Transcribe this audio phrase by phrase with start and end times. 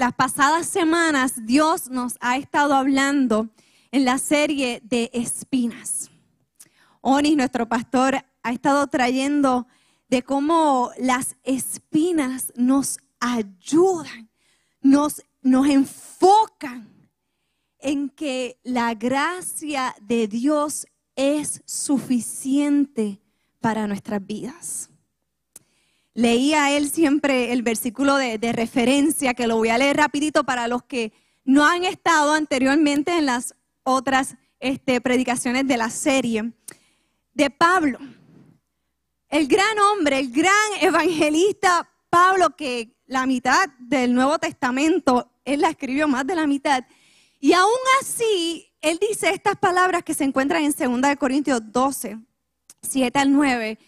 [0.00, 3.50] Las pasadas semanas Dios nos ha estado hablando
[3.92, 6.10] en la serie de espinas.
[7.02, 9.66] Onis, nuestro pastor, ha estado trayendo
[10.08, 14.30] de cómo las espinas nos ayudan,
[14.80, 16.88] nos, nos enfocan
[17.78, 23.20] en que la gracia de Dios es suficiente
[23.60, 24.89] para nuestras vidas
[26.14, 30.82] leía él siempre el versículo de, referencia, que lo voy a leer rapidito para los
[30.84, 31.12] que
[31.44, 36.52] no han estado anteriormente en las otras este, predicaciones de la serie,
[37.32, 37.98] de Pablo,
[39.28, 45.70] el gran hombre, el gran evangelista Pablo, que la mitad del Nuevo Testamento, él la
[45.70, 46.84] escribió más de la mitad,
[47.38, 52.18] y aún así, él dice estas palabras que se encuentran en 2 Corintios 12,
[52.82, 53.78] 7 al 9,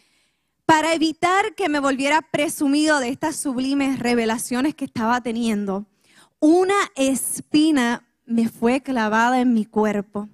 [0.72, 5.84] para evitar que me volviera presumido de estas sublimes revelaciones que estaba teniendo,
[6.40, 10.30] una espina me fue clavada en mi cuerpo.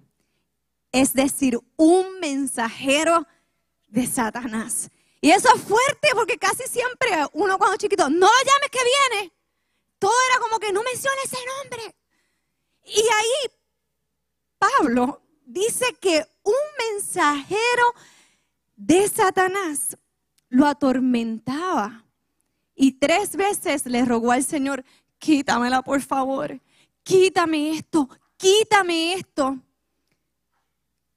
[0.92, 3.26] Es decir, un mensajero
[3.88, 4.90] de Satanás.
[5.20, 8.78] Y eso es fuerte porque casi siempre uno cuando chiquito, no lo llames que
[9.10, 9.32] viene.
[9.98, 11.96] Todo era como que no mencione ese nombre.
[12.84, 13.52] Y ahí
[14.56, 17.92] Pablo dice que un mensajero
[18.76, 19.96] de Satanás
[20.48, 22.04] lo atormentaba.
[22.74, 24.84] Y tres veces le rogó al Señor,
[25.18, 26.60] quítamela por favor,
[27.02, 29.58] quítame esto, quítame esto.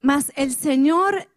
[0.01, 1.29] Mas el Señor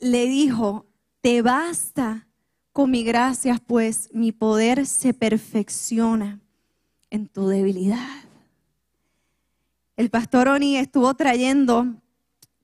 [0.00, 0.86] le dijo,
[1.20, 2.26] te basta
[2.72, 6.40] con mi gracia, pues mi poder se perfecciona
[7.10, 8.24] en tu debilidad.
[9.96, 11.86] El pastor Oni estuvo trayendo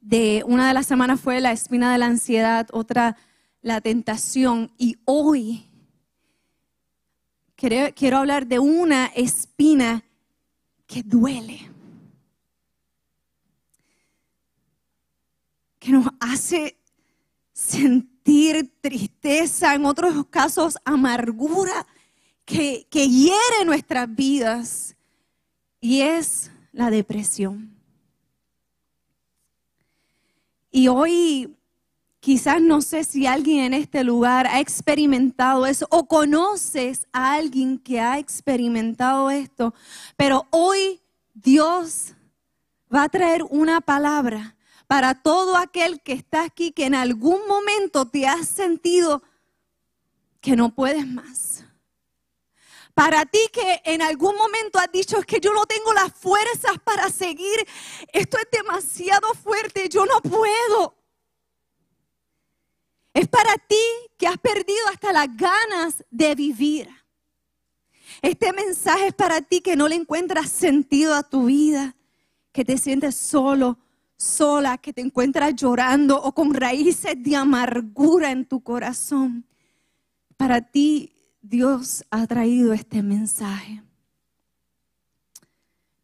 [0.01, 3.17] de una de las semanas fue la espina de la ansiedad, otra
[3.63, 5.71] la tentación y hoy
[7.55, 10.05] quiero, hablar de una espina
[10.87, 11.71] que duele,
[15.79, 16.77] que nos hace
[17.53, 21.87] sentir tristeza, en otros casos amargura,
[22.45, 24.97] que, que hiere nuestras vidas
[25.81, 27.73] y es la depresión.
[30.73, 31.55] Y hoy
[32.23, 37.81] Quizás no sé si alguien en este lugar ha experimentado eso o conoces a alguien
[37.81, 39.75] que ha experimentado esto,
[40.17, 41.03] pero hoy
[41.35, 42.15] Dios
[42.95, 44.55] va a traer una palabra
[44.87, 49.25] para todo aquel que está aquí, que en algún momento te has sentido
[50.41, 51.65] que no puedes más.
[52.95, 56.79] Para ti que en algún momento has dicho es que yo no tengo las fuerzas
[56.85, 57.67] para seguir,
[58.13, 61.02] esto es demasiado fuerte, yo no puedo.
[63.15, 63.77] Es para ti
[64.17, 66.89] que has perdido hasta las ganas de vivir.
[68.21, 71.97] Este mensaje es para ti que no le encuentras sentido a tu vida,
[72.53, 73.79] que te sientes solo,
[74.17, 79.47] sola, que te encuentras llorando o con raíces de amargura en tu corazón.
[80.37, 83.83] Para ti Dios ha traído este mensaje.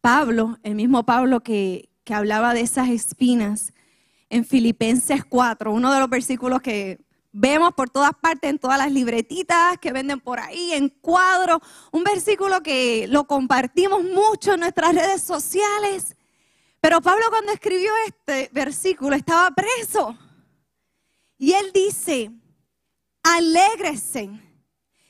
[0.01, 3.73] Pablo, el mismo Pablo que, que hablaba de esas espinas,
[4.31, 6.99] en Filipenses 4, uno de los versículos que
[7.33, 11.61] vemos por todas partes, en todas las libretitas que venden por ahí, en cuadros,
[11.93, 16.17] un versículo que lo compartimos mucho en nuestras redes sociales.
[16.81, 20.17] Pero Pablo cuando escribió este versículo estaba preso.
[21.37, 22.31] Y él dice,
[23.23, 24.31] alégrese.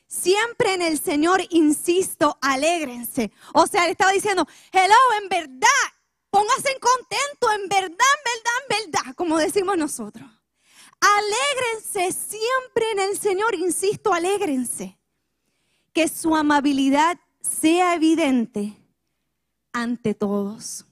[0.07, 3.31] Siempre en el Señor, insisto, alégrense.
[3.53, 5.69] O sea, le estaba diciendo, hello, en verdad,
[6.31, 10.29] póngase contento, en verdad, verdad, verdad, como decimos nosotros.
[11.01, 14.99] Alégrense siempre en el Señor, insisto, alégrense.
[15.93, 18.77] Que su amabilidad sea evidente
[19.73, 20.87] ante todos.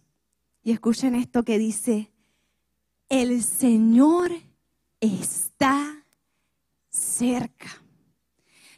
[0.62, 2.10] Y escuchen esto que dice,
[3.08, 4.32] el Señor
[5.00, 6.04] está
[6.88, 7.82] cerca.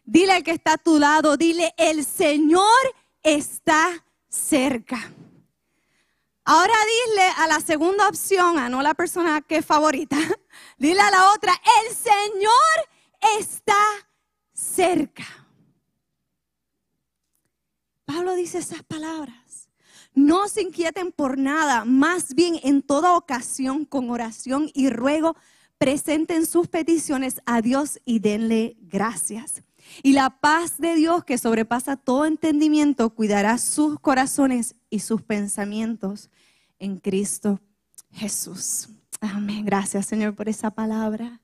[0.05, 2.63] Dile al que está a tu lado, dile, el Señor
[3.23, 5.13] está cerca.
[6.51, 6.73] Ahora
[7.07, 10.17] dile a la segunda opción, a no la persona que es favorita,
[10.79, 11.53] dile a la otra,
[11.83, 13.77] el Señor está
[14.55, 15.27] cerca.
[18.07, 19.69] Pablo dice esas palabras.
[20.15, 25.37] No se inquieten por nada, más bien en toda ocasión con oración y ruego
[25.77, 29.63] presenten sus peticiones a Dios y denle gracias.
[30.03, 36.31] Y la paz de Dios que sobrepasa todo entendimiento cuidará sus corazones y sus pensamientos
[36.79, 37.61] en Cristo
[38.13, 38.89] Jesús.
[39.21, 39.65] Amén.
[39.65, 41.41] Gracias Señor por esa palabra.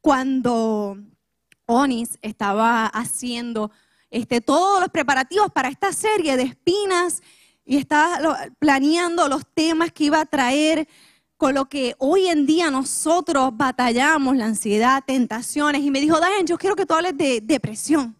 [0.00, 0.98] Cuando
[1.66, 3.70] Onis estaba haciendo
[4.10, 7.22] este, todos los preparativos para esta serie de espinas
[7.64, 10.86] y estaba planeando los temas que iba a traer,
[11.36, 15.82] con lo que hoy en día nosotros batallamos, la ansiedad, tentaciones.
[15.82, 18.16] Y me dijo, Diane, yo quiero que tú hables de depresión.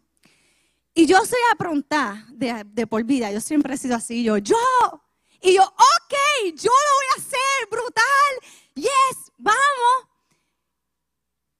[0.95, 4.57] Y yo soy aprontada de, de por vida, yo siempre he sido así, yo, yo.
[5.45, 6.15] Y yo, ok,
[6.55, 10.09] yo lo voy a hacer, brutal, yes, vamos.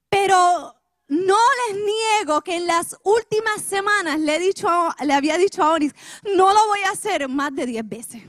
[0.09, 0.75] Pero
[1.09, 1.37] no
[1.69, 4.67] les niego que en las últimas semanas le, he dicho,
[5.05, 5.93] le había dicho a Oris,
[6.35, 8.23] no lo voy a hacer más de 10 veces.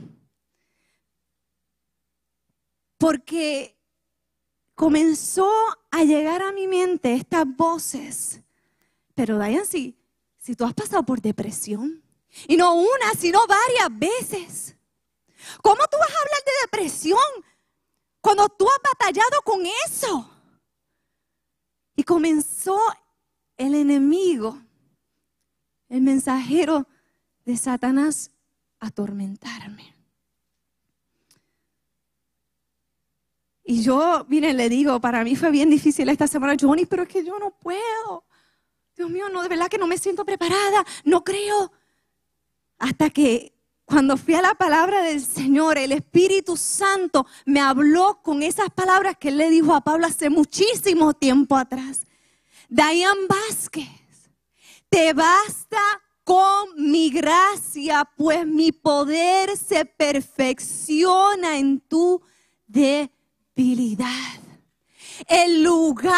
[2.98, 3.78] Porque
[4.74, 5.50] comenzó
[5.90, 8.42] a llegar a mi mente estas voces.
[9.14, 9.96] Pero Diane, si,
[10.36, 12.02] si tú has pasado por depresión,
[12.46, 14.75] y no una, sino varias veces,
[15.62, 17.20] ¿cómo tú vas a hablar de depresión
[18.20, 20.30] cuando tú has batallado con eso?
[21.94, 22.78] Y comenzó
[23.56, 24.60] el enemigo,
[25.88, 26.86] el mensajero
[27.44, 28.30] de Satanás,
[28.80, 29.94] a atormentarme.
[33.68, 37.08] Y yo, miren, le digo, para mí fue bien difícil esta semana, Johnny, pero es
[37.08, 38.24] que yo no puedo.
[38.96, 41.72] Dios mío, no, de verdad que no me siento preparada, no creo.
[42.78, 43.55] Hasta que
[43.86, 49.16] cuando fui a la palabra del Señor, el Espíritu Santo me habló con esas palabras
[49.18, 52.00] que él le dijo a Pablo hace muchísimo tiempo atrás.
[52.68, 53.88] Dayan Vázquez,
[54.90, 55.80] te basta
[56.24, 62.20] con mi gracia, pues mi poder se perfecciona en tu
[62.66, 64.40] debilidad
[65.28, 66.12] el lugar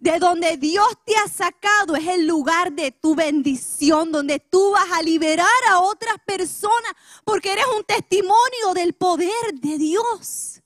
[0.00, 4.90] de donde Dios te ha sacado es el lugar de tu bendición, donde tú vas
[4.92, 6.92] a liberar a otras personas
[7.24, 10.62] porque eres un testimonio del poder de Dios.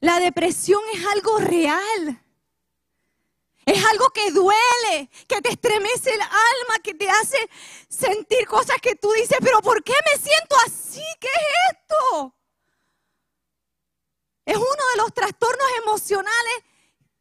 [0.00, 2.24] La depresión es algo real.
[3.66, 7.36] Es algo que duele, que te estremece el alma, que te hace
[7.86, 11.04] sentir cosas que tú dices, pero ¿por qué me siento así?
[11.20, 12.37] ¿Qué es esto?
[14.48, 16.54] Es uno de los trastornos emocionales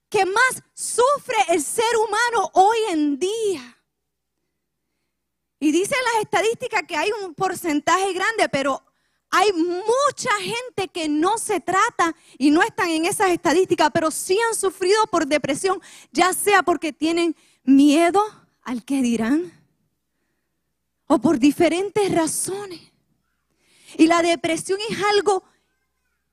[0.08, 3.78] que más sufre el ser humano hoy en día.
[5.60, 8.82] Y dicen las estadísticas que hay un porcentaje grande, pero
[9.30, 14.40] hay mucha gente que no se trata y no están en esas estadísticas, pero sí
[14.48, 15.82] han sufrido por depresión,
[16.14, 18.24] ya sea porque tienen miedo
[18.62, 19.52] al que dirán
[21.08, 22.80] o por diferentes razones.
[23.98, 25.44] Y la depresión es algo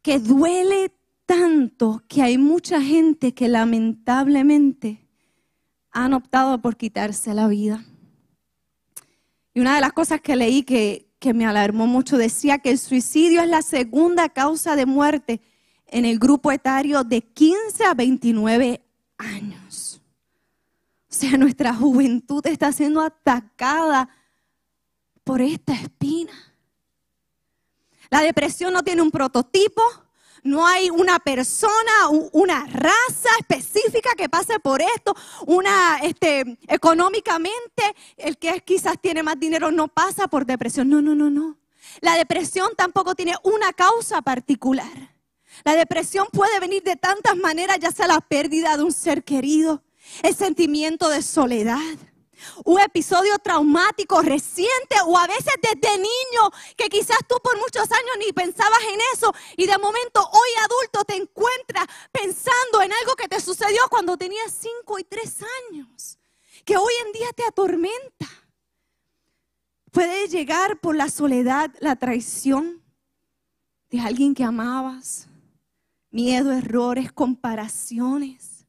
[0.04, 0.92] que duele
[1.24, 5.08] tanto que hay mucha gente que lamentablemente
[5.90, 7.82] han optado por quitarse la vida.
[9.54, 12.78] Y una de las cosas que leí que, que me alarmó mucho, decía que el
[12.78, 15.40] suicidio es la segunda causa de muerte
[15.86, 18.84] en el grupo etario de 15 a 29
[19.16, 20.02] años.
[21.08, 24.10] O sea, nuestra juventud está siendo atacada
[25.24, 26.53] por esta espina.
[28.14, 29.82] La depresión no tiene un prototipo,
[30.44, 31.90] no hay una persona,
[32.30, 35.16] una raza específica que pase por esto,
[35.46, 37.82] una, este, económicamente,
[38.16, 40.88] el que quizás tiene más dinero no pasa por depresión.
[40.88, 41.58] No, no, no, no.
[42.02, 45.16] La depresión tampoco tiene una causa particular.
[45.64, 49.82] La depresión puede venir de tantas maneras, ya sea la pérdida de un ser querido,
[50.22, 51.98] el sentimiento de soledad,
[52.64, 58.16] un episodio traumático reciente o a veces desde niño que quizás tú por muchos años
[58.18, 63.28] ni pensabas en eso y de momento hoy adulto te encuentras pensando en algo que
[63.28, 66.18] te sucedió cuando tenías 5 y 3 años,
[66.64, 68.26] que hoy en día te atormenta.
[69.90, 72.82] Puede llegar por la soledad, la traición
[73.90, 75.28] de alguien que amabas,
[76.10, 78.66] miedo, errores, comparaciones,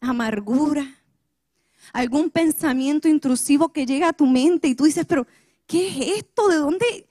[0.00, 0.99] amargura
[1.92, 5.26] algún pensamiento intrusivo que llega a tu mente y tú dices, pero
[5.66, 6.48] ¿qué es esto?
[6.48, 7.08] ¿De dónde?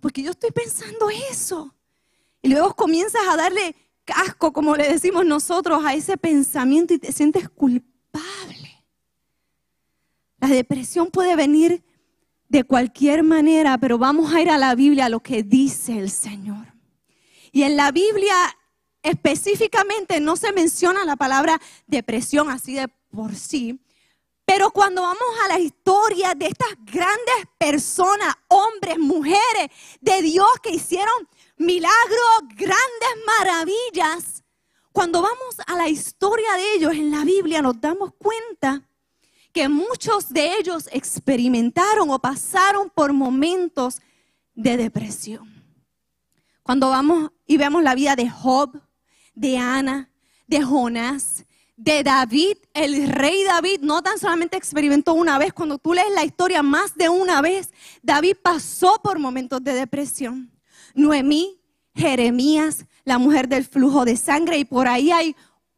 [0.00, 1.74] Porque yo estoy pensando eso.
[2.40, 3.74] Y luego comienzas a darle
[4.04, 8.84] casco, como le decimos nosotros, a ese pensamiento y te sientes culpable.
[10.38, 11.84] La depresión puede venir
[12.48, 16.10] de cualquier manera, pero vamos a ir a la Biblia, a lo que dice el
[16.10, 16.74] Señor.
[17.52, 18.34] Y en la Biblia
[19.02, 23.80] específicamente no se menciona la palabra depresión así de por sí,
[24.54, 30.74] pero cuando vamos a la historia de estas grandes personas, hombres, mujeres de Dios que
[30.74, 34.44] hicieron milagros, grandes maravillas,
[34.92, 38.86] cuando vamos a la historia de ellos en la Biblia nos damos cuenta
[39.54, 44.02] que muchos de ellos experimentaron o pasaron por momentos
[44.54, 45.64] de depresión.
[46.62, 48.82] Cuando vamos y vemos la vida de Job,
[49.34, 50.10] de Ana,
[50.46, 55.94] de Jonás, de David, el rey David, no tan solamente experimentó una vez, cuando tú
[55.94, 57.70] lees la historia más de una vez,
[58.02, 60.50] David pasó por momentos de depresión.
[60.94, 61.60] Noemí,
[61.94, 65.34] Jeremías, la mujer del flujo de sangre, y por ahí hay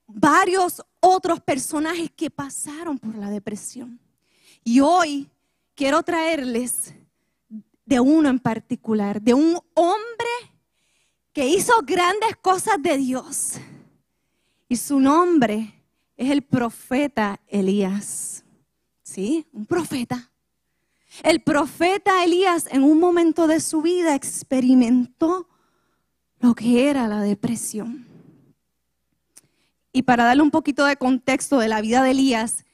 [0.06, 3.98] varios otros personajes que pasaron por la depresión.
[4.62, 5.30] Y hoy
[5.74, 6.94] quiero traerles
[7.84, 10.28] de uno en particular, de un hombre
[11.32, 13.54] que hizo grandes cosas de Dios.
[14.68, 15.83] Y su nombre
[16.16, 18.44] es el profeta Elías.
[19.02, 19.46] ¿Sí?
[19.52, 20.30] Un profeta.
[21.22, 25.48] El profeta Elías en un momento de su vida experimentó
[26.40, 28.06] lo que era la depresión.
[29.92, 32.64] Y para darle un poquito de contexto de la vida de Elías,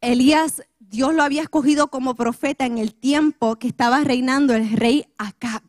[0.00, 5.06] Elías, Dios lo había escogido como profeta en el tiempo que estaba reinando el rey
[5.18, 5.62] Acab.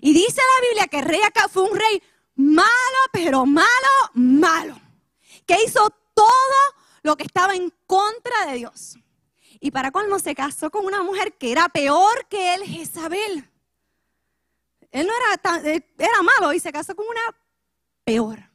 [0.00, 2.02] Y dice la Biblia que el rey Acab fue un rey
[2.34, 2.66] malo,
[3.12, 3.66] pero malo,
[4.14, 4.80] malo,
[5.44, 6.58] que hizo todo
[7.02, 8.96] lo que estaba en contra de Dios.
[9.60, 13.48] Y para colmo se casó con una mujer que era peor que él, Jezabel.
[14.90, 17.20] Él no era tan, era malo y se casó con una
[18.04, 18.50] peor.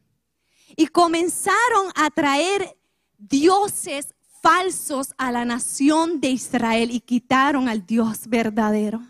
[0.76, 2.78] Y comenzaron a traer
[3.18, 9.02] dioses falsos a la nación de Israel y quitaron al Dios verdadero.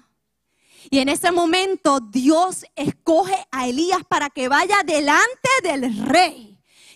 [0.90, 6.51] Y en ese momento Dios escoge a Elías para que vaya delante del rey.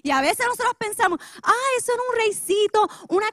[0.06, 3.28] Y a veces nosotros pensamos, ah, eso era un reycito, una,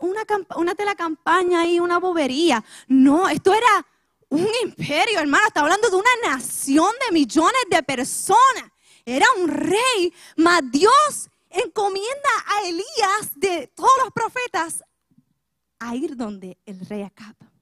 [0.00, 0.24] una,
[0.56, 2.64] una campaña y una bobería.
[2.88, 3.86] No, esto era
[4.28, 5.46] un imperio, hermano.
[5.46, 8.64] Está hablando de una nación de millones de personas.
[9.04, 14.82] Era un rey, mas Dios encomienda a Elías de todos los profetas
[15.78, 17.52] a ir donde el rey acaba.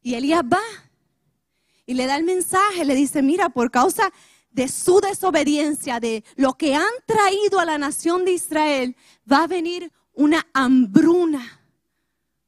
[0.00, 0.62] Y Elías va
[1.84, 4.10] y le da el mensaje, le dice, mira, por causa
[4.50, 8.96] de su desobediencia, de lo que han traído a la nación de Israel,
[9.30, 11.62] va a venir una hambruna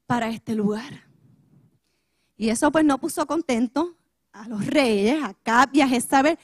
[0.07, 1.05] para este lugar.
[2.37, 3.95] Y eso pues no puso contento
[4.33, 6.39] a los reyes, a Cap y a Jezabel,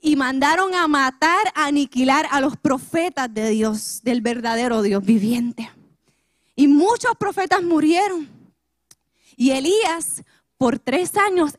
[0.00, 5.70] y mandaron a matar, a aniquilar a los profetas de Dios, del verdadero Dios viviente.
[6.56, 8.28] Y muchos profetas murieron.
[9.36, 10.22] Y Elías
[10.58, 11.58] por tres años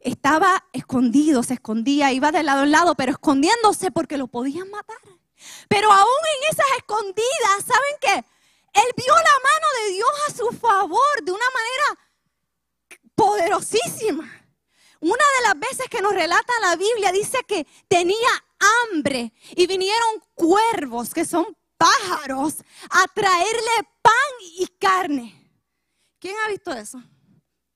[0.00, 4.98] estaba escondido, se escondía, iba de lado en lado, pero escondiéndose porque lo podían matar.
[5.68, 8.24] Pero aún en esas escondidas, ¿saben qué?
[8.80, 12.06] Él vio la mano de Dios a su favor de una manera
[13.14, 14.46] poderosísima.
[15.00, 18.28] Una de las veces que nos relata la Biblia dice que tenía
[18.90, 22.54] hambre y vinieron cuervos, que son pájaros,
[22.90, 24.12] a traerle pan
[24.58, 25.50] y carne.
[26.18, 27.02] ¿Quién ha visto eso?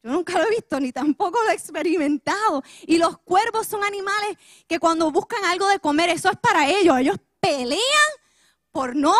[0.02, 2.62] Yo nunca lo he visto ni tampoco lo he experimentado.
[2.86, 6.98] Y los cuervos son animales que cuando buscan algo de comer, eso es para ellos.
[6.98, 7.80] Ellos pelean
[8.72, 9.14] por no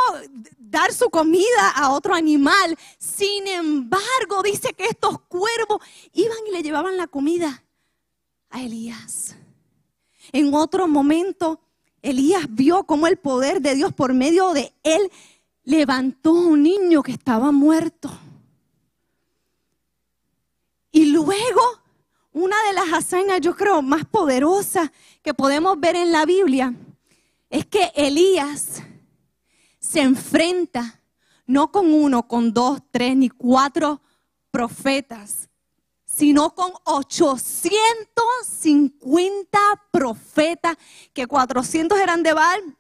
[0.59, 2.79] dar su comida a otro animal.
[2.99, 5.83] Sin embargo, dice que estos cuervos
[6.13, 7.63] iban y le llevaban la comida
[8.49, 9.37] a Elías.
[10.33, 11.61] En otro momento,
[12.03, 15.11] Elías vio cómo el poder de Dios por medio de él
[15.65, 18.11] levantó a un niño que estaba muerto.
[20.93, 21.81] Y luego,
[22.33, 24.91] una de las hazañas, yo creo, más poderosas
[25.23, 26.75] que podemos ver en la Biblia,
[27.49, 28.83] es que Elías
[29.79, 31.01] se enfrenta
[31.47, 34.01] no con uno, con dos, tres, ni cuatro
[34.53, 35.49] profetas,
[36.05, 39.59] sino con 850
[39.91, 40.77] profetas,
[41.13, 42.77] que 400 eran de Baal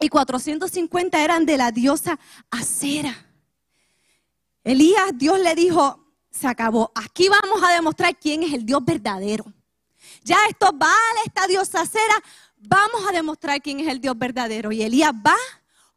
[0.00, 2.18] y 450 eran de la diosa
[2.50, 3.14] Acera.
[4.62, 6.03] Elías, Dios le dijo,
[6.34, 6.90] se acabó.
[6.94, 9.44] Aquí vamos a demostrar quién es el Dios verdadero.
[10.22, 12.14] Ya esto vale, esta diosa acera,
[12.56, 14.72] vamos a demostrar quién es el Dios verdadero.
[14.72, 15.36] Y Elías va,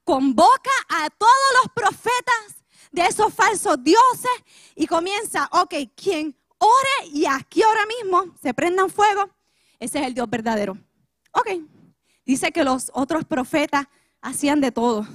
[0.03, 1.32] convoca a todos
[1.63, 4.32] los profetas de esos falsos dioses
[4.75, 9.29] y comienza, ok, quien ore y aquí ahora mismo se prendan fuego,
[9.79, 10.77] ese es el Dios verdadero.
[11.32, 11.50] Ok,
[12.25, 13.88] dice que los otros profetas
[14.22, 15.06] hacían de todo,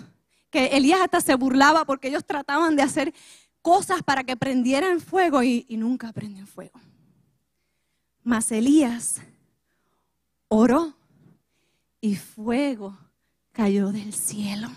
[0.51, 3.15] que Elías hasta se burlaba porque ellos trataban de hacer
[3.63, 6.81] cosas para que prendieran fuego y, nunca prenden fuego.
[8.23, 9.23] Mas Elías
[10.49, 10.95] oró
[12.01, 12.99] y fuego
[13.53, 14.69] cayó del cielo.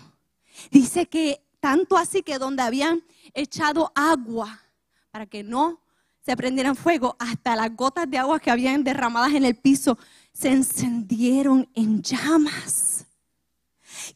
[0.70, 4.62] Dice que tanto así que donde habían echado agua
[5.10, 5.80] para que no
[6.24, 9.96] se prendieran fuego, hasta las gotas de agua que habían derramadas en el piso
[10.32, 13.06] se encendieron en llamas.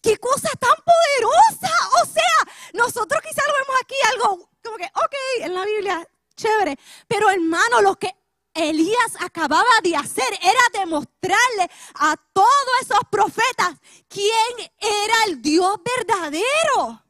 [0.03, 1.73] ¡Qué cosa tan poderosa!
[2.03, 6.79] O sea, nosotros quizás lo vemos aquí algo como que, ok, en la Biblia, chévere.
[7.07, 8.15] Pero hermano, lo que
[8.55, 12.49] Elías acababa de hacer era demostrarle a todos
[12.83, 13.77] esos profetas
[14.09, 17.03] quién era el Dios verdadero.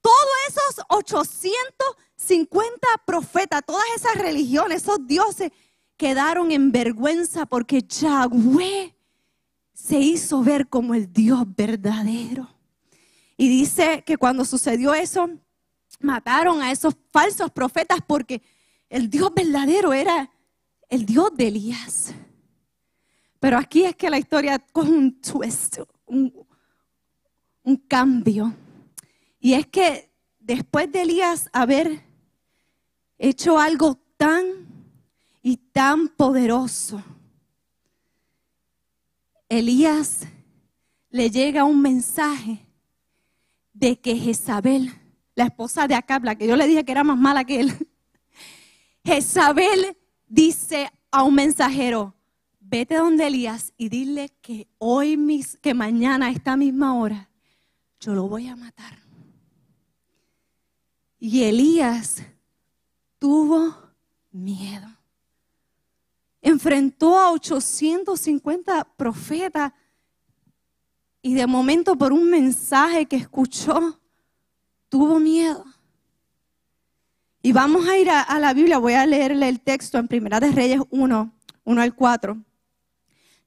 [0.00, 5.52] Todos esos 850 profetas, todas esas religiones, esos dioses,
[5.96, 8.94] quedaron en vergüenza porque Yahweh
[9.72, 12.50] se hizo ver como el Dios verdadero.
[13.36, 15.28] Y dice que cuando sucedió eso,
[16.00, 18.42] mataron a esos falsos profetas porque
[18.88, 20.30] el Dios verdadero era
[20.88, 22.14] el Dios de Elías.
[23.40, 26.46] Pero aquí es que la historia con un twist, un,
[27.62, 28.54] un cambio.
[29.40, 32.02] Y es que después de Elías haber
[33.18, 34.44] hecho algo tan
[35.42, 37.02] y tan poderoso,
[39.48, 40.26] Elías
[41.10, 42.66] le llega un mensaje
[43.72, 44.92] de que Jezabel,
[45.34, 47.72] la esposa de Acab, la que yo le dije que era más mala que él,
[49.04, 52.14] Jezabel dice a un mensajero,
[52.60, 57.30] vete donde Elías y dile que hoy, mis, que mañana a esta misma hora,
[58.00, 58.98] yo lo voy a matar.
[61.18, 62.22] Y Elías
[63.18, 63.74] tuvo
[64.30, 64.88] miedo.
[66.42, 69.72] Enfrentó a 850 profetas
[71.22, 73.98] y de momento por un mensaje que escuchó,
[74.94, 75.64] tuvo miedo.
[77.42, 80.52] Y vamos a ir a, la Biblia, voy a leerle el texto en Primera de
[80.52, 81.32] Reyes 1,
[81.64, 82.40] 1 al 4.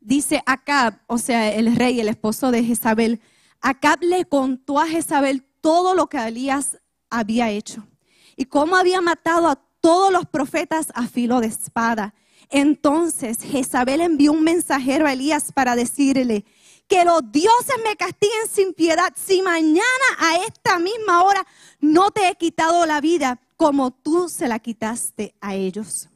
[0.01, 3.21] Dice Acab, o sea, el rey, el esposo de Jezabel,
[3.61, 6.79] Acab le contó a Jezabel todo lo que Elías
[7.09, 7.87] había hecho
[8.35, 12.13] y cómo había matado a todos los profetas a filo de espada.
[12.49, 16.43] Entonces Jezabel envió un mensajero a Elías para decirle,
[16.87, 19.83] que los dioses me castiguen sin piedad si mañana
[20.17, 21.45] a esta misma hora
[21.79, 26.09] no te he quitado la vida como tú se la quitaste a ellos.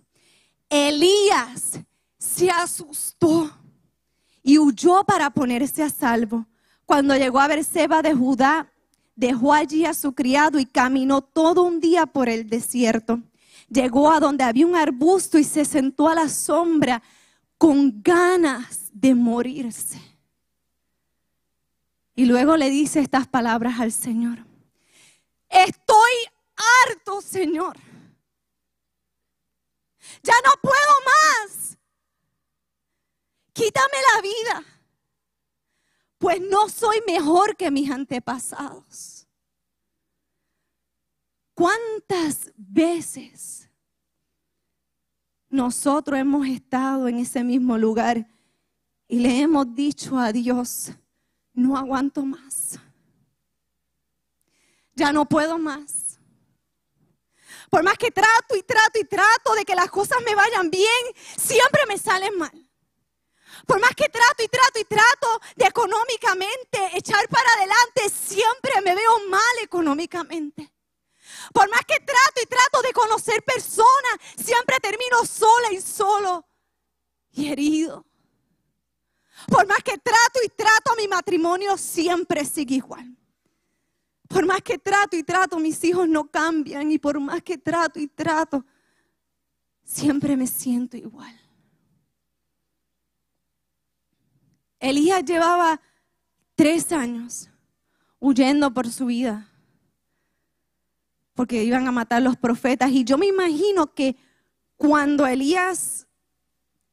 [0.69, 1.79] Elías
[2.17, 3.51] se asustó
[4.43, 6.45] y huyó para ponerse a salvo.
[6.85, 8.71] Cuando llegó a Berseba de Judá,
[9.15, 13.19] dejó allí a su criado y caminó todo un día por el desierto.
[13.69, 17.01] Llegó a donde había un arbusto y se sentó a la sombra
[17.57, 20.10] con ganas de morirse.
[22.15, 24.45] Y luego le dice estas palabras al Señor.
[25.49, 26.11] Estoy
[26.87, 27.77] harto, Señor.
[30.23, 31.77] Ya no puedo más.
[33.53, 34.63] Quítame la vida,
[36.17, 39.27] pues no soy mejor que mis antepasados.
[41.53, 43.69] ¿Cuántas veces
[45.49, 48.25] nosotros hemos estado en ese mismo lugar
[49.07, 50.93] y le hemos dicho a Dios,
[51.53, 52.79] no aguanto más?
[54.93, 56.19] Ya no puedo más.
[57.69, 61.03] Por más que trato y trato y trato de que las cosas me vayan bien,
[61.37, 62.69] siempre me salen mal.
[63.65, 68.95] Por más que trato y trato y trato de económicamente echar para adelante, siempre me
[68.95, 70.71] veo mal económicamente.
[71.53, 76.45] Por más que trato y trato de conocer personas, siempre termino sola y solo
[77.31, 78.05] y herido.
[79.47, 83.15] Por más que trato y trato, mi matrimonio siempre sigue igual.
[84.27, 86.91] Por más que trato y trato, mis hijos no cambian.
[86.91, 88.65] Y por más que trato y trato,
[89.83, 91.37] siempre me siento igual.
[94.79, 95.79] Elías llevaba
[96.55, 97.49] tres años
[98.19, 99.47] huyendo por su vida.
[101.33, 102.89] Porque iban a matar los profetas.
[102.91, 104.15] Y yo me imagino que
[104.77, 106.07] cuando Elías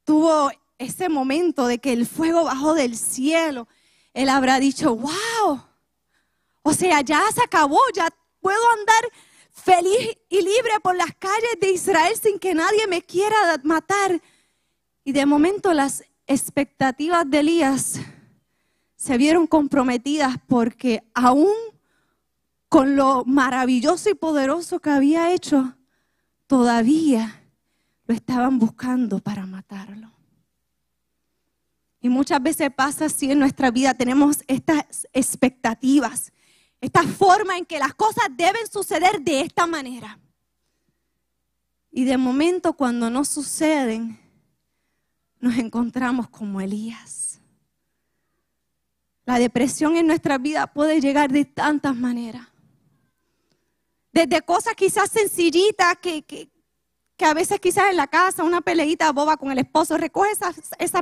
[0.03, 3.67] tuvo ese momento de que el fuego bajó del cielo,
[4.13, 5.61] él habrá dicho, wow,
[6.63, 8.07] o sea, ya se acabó, ya
[8.39, 9.11] puedo andar
[9.51, 14.21] feliz y libre por las calles de Israel sin que nadie me quiera matar.
[15.03, 17.99] Y de momento las expectativas de Elías
[18.95, 21.53] se vieron comprometidas porque aún
[22.69, 25.75] con lo maravilloso y poderoso que había hecho,
[26.47, 27.43] todavía
[28.05, 30.18] lo estaban buscando para matarlo.
[32.01, 36.31] Y muchas veces pasa así en nuestra vida, tenemos estas expectativas
[36.81, 40.17] esta forma en que las cosas deben suceder de esta manera.
[41.91, 44.19] Y de momento cuando no suceden,
[45.39, 47.39] nos encontramos como Elías.
[49.25, 52.47] La depresión en nuestra vida puede llegar de tantas maneras.
[54.11, 56.49] Desde cosas quizás sencillitas que, que,
[57.19, 61.01] a veces quizás en la casa, una peleita boba con el esposo, recoge esos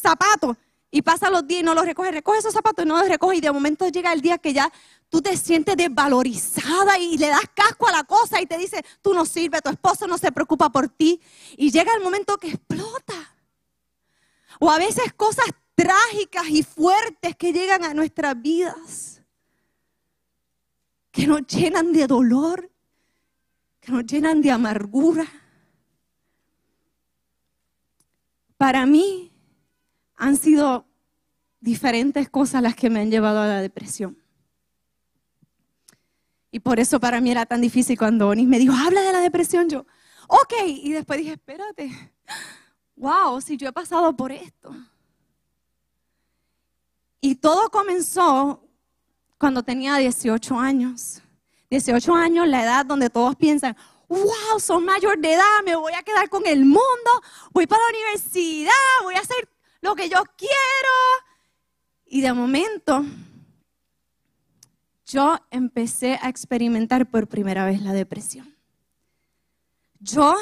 [0.00, 0.56] zapatos
[0.90, 3.36] y pasa los días y no los recoge, recoge esos zapatos y no los recoge
[3.36, 4.72] y de momento llega el día que ya
[5.10, 9.12] tú te sientes desvalorizada y le das casco a la cosa y te dice, tú
[9.12, 11.20] no sirves, tu esposo no se preocupa por ti
[11.56, 13.34] y llega el momento que explota.
[14.60, 19.22] O a veces cosas trágicas y fuertes que llegan a nuestras vidas,
[21.12, 22.70] que nos llenan de dolor,
[23.80, 25.26] que nos llenan de amargura.
[28.56, 29.30] Para mí
[30.18, 30.84] han sido
[31.60, 34.18] diferentes cosas las que me han llevado a la depresión.
[36.50, 39.20] Y por eso para mí era tan difícil cuando Onis me dijo, habla de la
[39.20, 39.68] depresión.
[39.68, 39.86] Yo,
[40.26, 40.54] ok.
[40.66, 41.90] Y después dije, espérate,
[42.96, 44.74] wow, si yo he pasado por esto.
[47.20, 48.62] Y todo comenzó
[49.38, 51.22] cuando tenía 18 años.
[51.70, 53.76] 18 años, la edad donde todos piensan,
[54.08, 57.10] wow, soy mayor de edad, me voy a quedar con el mundo,
[57.52, 59.48] voy para la universidad, voy a hacer
[59.80, 60.52] lo que yo quiero.
[62.06, 63.04] Y de momento,
[65.06, 68.54] yo empecé a experimentar por primera vez la depresión.
[70.00, 70.34] Yo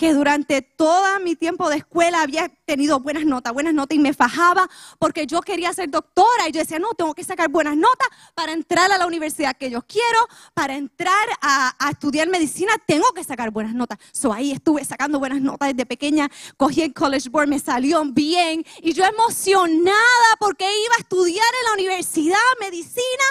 [0.00, 4.14] que durante todo mi tiempo de escuela había tenido buenas notas, buenas notas y me
[4.14, 4.66] fajaba
[4.98, 8.52] porque yo quería ser doctora y yo decía, no, tengo que sacar buenas notas para
[8.52, 13.50] entrar a la universidad que yo quiero, para entrar a, estudiar medicina, tengo que sacar
[13.50, 13.98] buenas notas.
[14.10, 18.64] So ahí estuve sacando buenas notas desde pequeña, cogí el College Board, me salió bien
[18.80, 23.24] y yo emocionada porque iba a estudiar en la universidad medicina.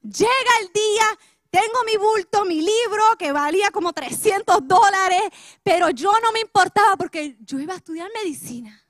[0.00, 1.04] Llega el día,
[1.56, 5.22] tengo mi bulto, mi libro que valía como 300 dólares,
[5.62, 8.84] pero yo no me importaba porque yo iba a estudiar medicina.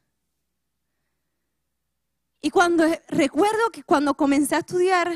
[2.41, 5.13] Y cuando recuerdo que cuando comencé a estudiar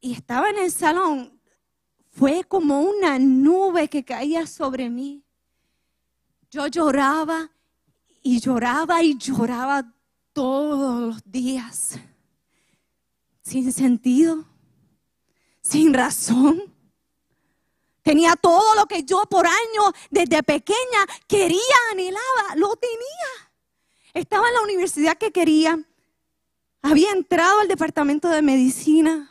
[0.00, 1.40] y estaba en el salón,
[2.10, 5.24] fue como una nube que caía sobre mí.
[6.48, 7.50] Yo lloraba
[8.22, 9.92] y lloraba y lloraba
[10.32, 11.98] todos los días,
[13.42, 14.49] sin sentido
[15.62, 16.62] sin razón.
[18.02, 21.60] Tenía todo lo que yo por años desde pequeña quería,
[21.92, 23.52] anhelaba, lo tenía.
[24.14, 25.78] Estaba en la universidad que quería.
[26.82, 29.30] Había entrado al departamento de medicina.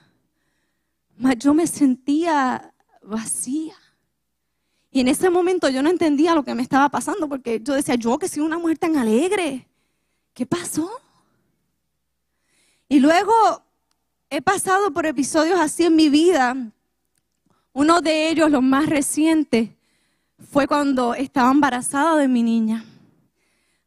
[1.18, 3.76] Mas yo me sentía vacía.
[4.92, 7.96] Y en ese momento yo no entendía lo que me estaba pasando porque yo decía,
[7.96, 9.68] yo que soy una mujer tan alegre,
[10.34, 10.90] ¿qué pasó?
[12.88, 13.34] Y luego
[14.30, 16.56] he pasado por episodios así en mi vida.
[17.74, 19.70] Uno de ellos, los más recientes,
[20.52, 22.86] fue cuando estaba embarazada de mi niña.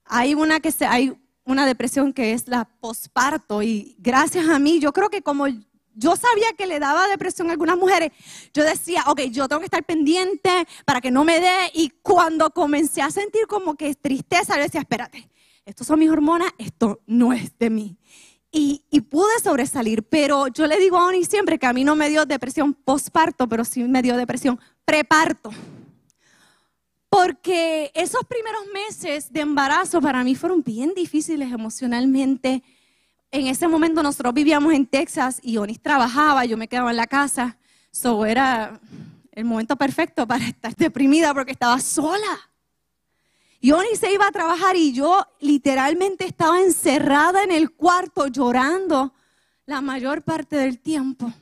[0.05, 4.79] Hay una, que se, hay una depresión que es la posparto y gracias a mí,
[4.79, 5.47] yo creo que como
[5.95, 8.13] yo sabía que le daba depresión a algunas mujeres,
[8.53, 10.51] yo decía, ok, yo tengo que estar pendiente
[10.85, 11.71] para que no me dé.
[11.75, 15.31] Y cuando comencé a sentir como que tristeza, yo decía, espérate,
[15.65, 17.97] estos son mis hormonas, esto no es de mí
[18.53, 20.03] y, pude sobresalir.
[20.05, 23.49] Pero yo le digo a Oni siempre que a mí no me dio depresión postparto,
[23.49, 25.51] pero sí me dio depresión preparto.
[27.09, 32.63] Porque esos primeros meses de embarazo para mí fueron bien difíciles emocionalmente.
[33.31, 37.07] En ese momento nosotros vivíamos en Texas y Onis trabajaba, yo me quedaba en la
[37.07, 37.59] casa.
[37.91, 38.81] So era
[39.33, 42.52] el momento perfecto para estar deprimida porque estaba sola.
[43.65, 49.15] Y Oni se iba a trabajar y yo literalmente estaba encerrada en el cuarto llorando
[49.67, 51.33] la mayor parte del tiempo.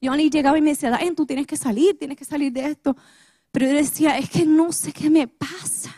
[0.00, 2.96] Y Oni llegaba y me decía, tú tienes que salir, tienes que salir de esto.
[3.52, 5.94] Pero yo decía, es que no sé qué me pasa.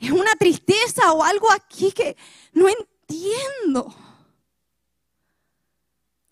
[0.00, 2.16] Es una tristeza o algo aquí que
[2.54, 3.94] no entiendo.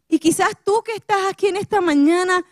[0.09, 2.45] Y quizás tú que estás aquí en esta mañana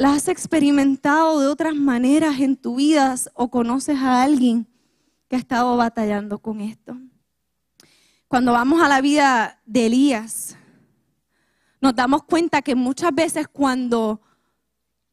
[0.00, 4.66] ¿La has experimentado de otras maneras en tu vida o conoces a alguien
[5.28, 6.96] que ha estado batallando con esto?
[8.26, 10.56] Cuando vamos a la vida de Elías,
[11.82, 14.22] nos damos cuenta que muchas veces cuando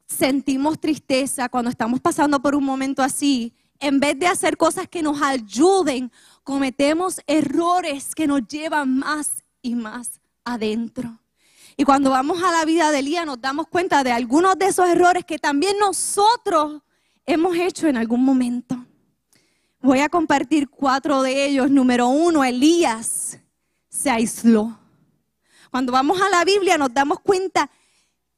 [0.08, 5.04] sentimos tristeza, cuando estamos pasando por un momento así, en vez de hacer cosas que
[5.04, 6.13] nos ayuden,
[6.45, 11.19] cometemos errores que nos llevan más y más adentro.
[11.79, 14.89] Y cuando vamos a la vida de Elías nos damos cuenta de algunos de esos
[14.89, 16.81] errores que también nosotros
[17.23, 18.83] hemos hecho en algún momento.
[19.79, 21.69] Voy a compartir cuatro de ellos.
[21.69, 23.39] Número uno, Elías
[23.89, 24.79] se aisló.
[25.69, 27.69] Cuando vamos a la Biblia nos damos cuenta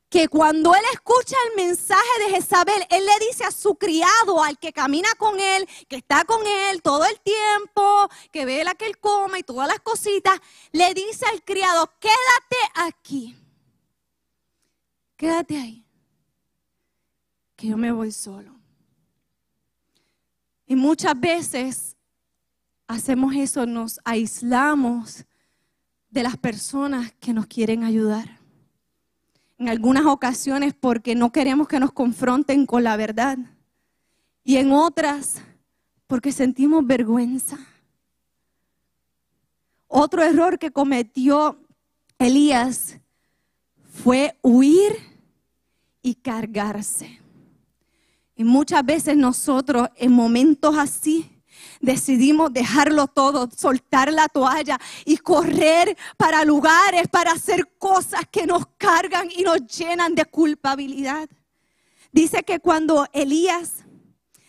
[0.09, 4.57] que cuando él escucha el mensaje de Jezabel, él le dice a su criado, al
[4.57, 8.87] que camina con él, que está con él todo el tiempo, que ve la que
[8.87, 10.39] él come y todas las cositas,
[10.71, 13.37] le dice al criado, quédate aquí,
[15.15, 15.85] quédate ahí,
[17.55, 18.55] que yo me voy solo.
[20.65, 21.95] Y muchas veces
[22.87, 25.25] hacemos eso, nos aislamos
[26.09, 28.38] de las personas que nos quieren ayudar
[29.59, 33.37] en algunas ocasiones porque no queremos que nos confronten con la verdad
[34.43, 35.41] y en otras
[36.07, 37.59] porque sentimos vergüenza.
[39.87, 41.59] Otro error que cometió
[42.17, 42.97] Elías
[43.91, 44.93] fue huir
[46.01, 47.19] y cargarse.
[48.35, 51.38] Y muchas veces nosotros en momentos así
[51.79, 58.65] decidimos dejarlo todo, soltar la toalla y correr para lugares, para hacer cosas que nos
[58.77, 61.29] cargan y nos llenan de culpabilidad.
[62.11, 63.85] Dice que cuando Elías,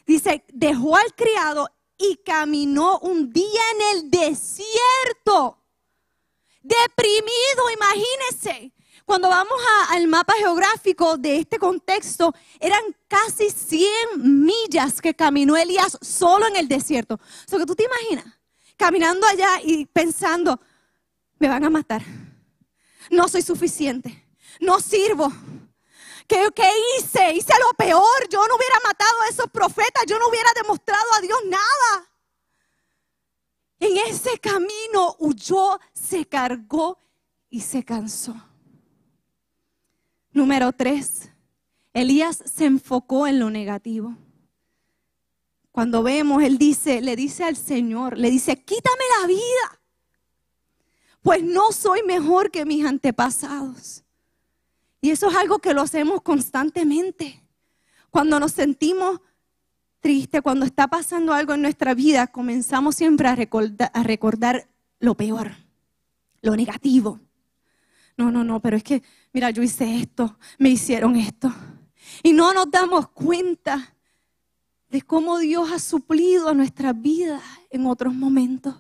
[0.07, 1.69] dice, dejó al criado
[1.99, 5.59] y caminó un día en el desierto,
[6.63, 8.73] deprimido, imagínense.
[9.05, 9.59] Cuando vamos
[9.89, 16.57] al mapa geográfico de este contexto, eran casi 100 millas que caminó Elías solo en
[16.57, 17.19] el desierto.
[17.53, 18.39] O que tú te imaginas,
[18.77, 20.61] caminando allá y pensando,
[21.39, 22.03] me van a matar.
[23.11, 24.27] No soy suficiente.
[24.61, 25.33] No sirvo.
[26.29, 27.33] ¿Qué, ¿Qué, hice?
[27.35, 28.29] Hice lo peor.
[28.31, 30.05] Yo no hubiera matado a esos profetas.
[30.07, 32.11] Yo no hubiera demostrado a Dios nada.
[33.81, 36.99] En ese camino huyó, se cargó
[37.49, 38.35] y se cansó.
[40.33, 41.31] Número tres,
[41.93, 44.17] Elías se enfocó en lo negativo.
[45.73, 49.81] Cuando vemos, él dice, le dice al Señor, le dice, quítame la vida,
[51.23, 54.05] pues no soy mejor que mis antepasados.
[55.01, 57.43] Y eso es algo que lo hacemos constantemente.
[58.11, 59.21] Cuando nos sentimos
[60.01, 65.15] tristes, cuando está pasando algo en nuestra vida, comenzamos siempre a recordar, a recordar lo
[65.15, 65.53] peor,
[66.43, 67.21] lo negativo.
[68.21, 69.03] No, no, no, pero es que,
[69.33, 71.51] mira, yo hice esto, me hicieron esto.
[72.23, 73.97] Y no nos damos cuenta
[74.91, 78.77] de cómo Dios ha suplido a nuestra vida en otros momentos.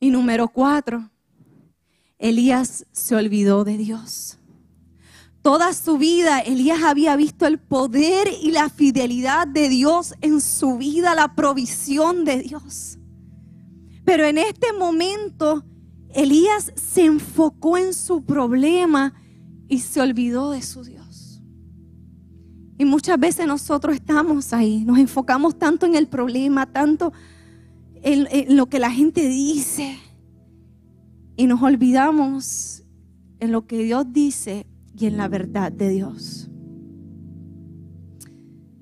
[0.00, 1.08] Y número cuatro,
[2.18, 4.36] Elías se olvidó de Dios.
[5.40, 10.76] Toda su vida Elías había visto el poder y la fidelidad de Dios en su
[10.76, 12.98] vida, la provisión de Dios.
[14.04, 15.64] Pero en este momento
[16.14, 19.14] Elías se enfocó en su problema
[19.68, 21.42] y se olvidó de su Dios.
[22.78, 27.12] Y muchas veces nosotros estamos ahí, nos enfocamos tanto en el problema, tanto
[28.02, 29.98] en, lo que la gente dice
[31.36, 32.82] y nos olvidamos
[33.38, 36.48] en lo que Dios dice y en la verdad de Dios.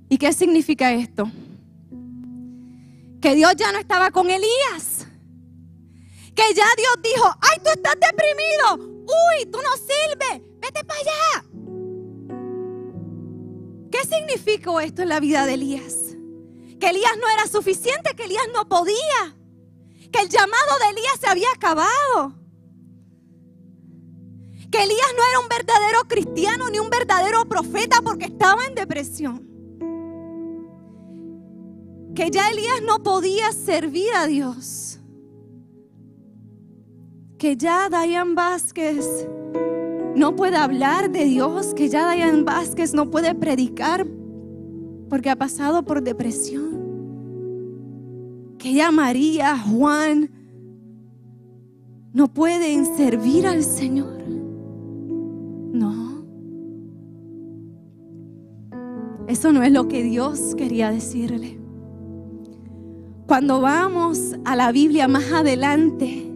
[0.08, 1.30] ¿Y qué significa esto?
[3.20, 4.97] Que Dios ya no estaba con Elías
[6.38, 11.44] que ya Dios dijo, ay, tú estás deprimido, uy, tú no sirves, vete para allá.
[13.90, 16.14] ¿Qué significó esto en la vida de Elías?
[16.78, 19.36] Que Elías no era suficiente, que Elías no podía,
[20.12, 22.34] que el llamado de Elías se había acabado.
[24.70, 29.44] Que Elías no era un verdadero cristiano ni un verdadero profeta porque estaba en depresión.
[32.14, 34.87] Que ya Elías no podía servir a Dios
[37.38, 39.28] que ya Dayan Vázquez
[40.16, 44.06] no puede hablar de Dios, que ya Dayan Vázquez no puede predicar
[45.08, 46.76] porque ha pasado por depresión.
[48.58, 50.30] Que ya María, Juan
[52.12, 54.20] no pueden servir al Señor.
[55.72, 56.24] No.
[59.28, 61.60] Eso no es lo que Dios quería decirle.
[63.28, 66.27] Cuando vamos a la Biblia más adelante,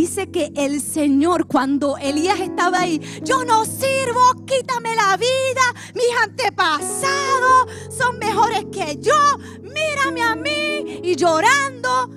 [0.00, 6.22] dice que el Señor, cuando Elías estaba ahí, yo no sirvo, quítame la vida, mis
[6.22, 9.12] antepasados son mejores que yo,
[9.60, 12.10] mírame a mí, y llorando,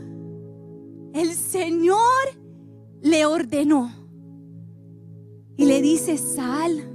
[1.13, 1.98] el Señor
[3.02, 3.91] le ordenó
[5.58, 6.88] y le dice, sal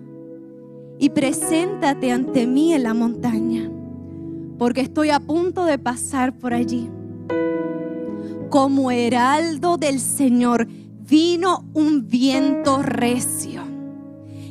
[1.00, 3.68] y preséntate ante mí en la montaña,
[4.56, 6.88] porque estoy a punto de pasar por allí
[8.48, 13.62] como heraldo del Señor, vino un viento recio.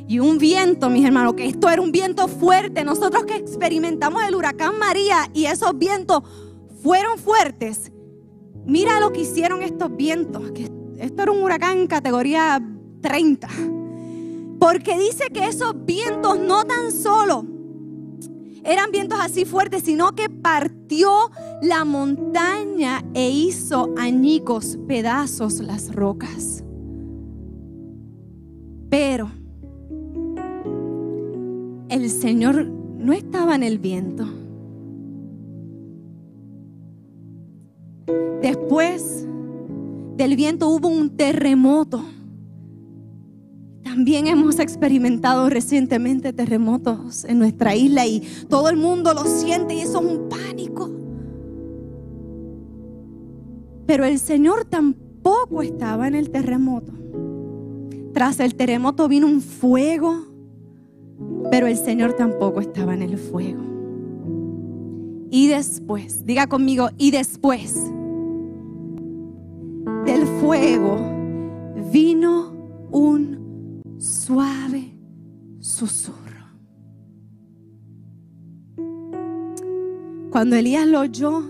[0.08, 2.84] Y un viento, mis hermanos, que esto era un viento fuerte.
[2.84, 6.22] Nosotros que experimentamos el huracán María y esos vientos
[6.82, 7.90] fueron fuertes.
[8.64, 10.52] Mira lo que hicieron estos vientos.
[10.52, 12.62] Que esto era un huracán categoría
[13.00, 13.48] 30.
[14.60, 17.44] Porque dice que esos vientos no tan solo
[18.66, 21.30] eran vientos así fuertes, sino que partió
[21.62, 26.64] la montaña e hizo añicos, pedazos las rocas.
[28.90, 29.30] Pero
[31.88, 34.26] el Señor no estaba en el viento.
[38.42, 39.26] Después
[40.16, 42.02] del viento hubo un terremoto.
[43.96, 49.80] También hemos experimentado recientemente terremotos en nuestra isla y todo el mundo lo siente y
[49.80, 50.90] eso es un pánico.
[53.86, 56.92] Pero el Señor tampoco estaba en el terremoto.
[58.12, 60.26] Tras el terremoto vino un fuego,
[61.50, 63.62] pero el Señor tampoco estaba en el fuego.
[65.30, 67.74] Y después, diga conmigo, y después
[70.04, 70.98] del fuego
[71.90, 72.52] vino
[72.90, 73.35] un
[74.26, 74.92] suave
[75.60, 76.16] susurro.
[80.32, 81.44] Cuando Elías lo oyó,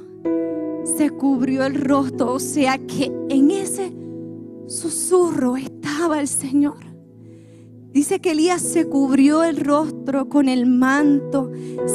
[0.85, 3.95] se cubrió el rostro, o sea que en ese
[4.67, 6.77] susurro estaba el Señor.
[7.93, 11.51] Dice que Elías se cubrió el rostro con el manto,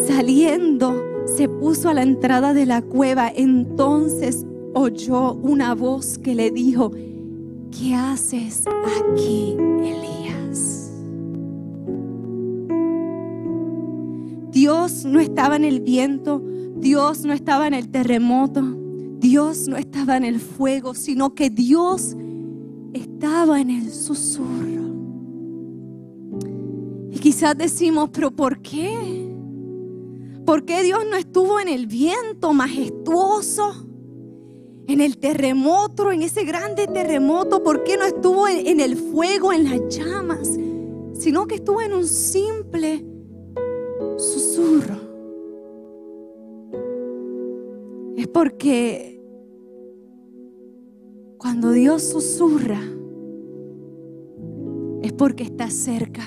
[0.08, 3.32] saliendo, se puso a la entrada de la cueva.
[3.34, 6.92] Entonces oyó una voz que le dijo,
[7.70, 8.64] ¿qué haces
[9.00, 10.01] aquí, Elías?
[14.62, 16.40] Dios no estaba en el viento,
[16.76, 18.62] Dios no estaba en el terremoto,
[19.18, 22.16] Dios no estaba en el fuego, sino que Dios
[22.94, 24.84] estaba en el susurro.
[27.10, 29.34] Y quizás decimos, pero ¿por qué?
[30.46, 33.88] ¿Por qué Dios no estuvo en el viento majestuoso?
[34.88, 39.64] en el terremoto, en ese grande terremoto, ¿por qué no estuvo en, el fuego, en
[39.64, 40.60] las llamas?
[41.14, 43.11] Sino que estuvo en un simple
[48.22, 49.20] Es porque
[51.38, 52.80] cuando Dios susurra,
[55.02, 56.22] es porque está cerca.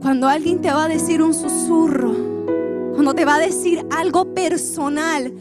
[0.00, 2.12] Cuando alguien te va a decir un susurro,
[2.94, 5.32] cuando te va a decir algo personal,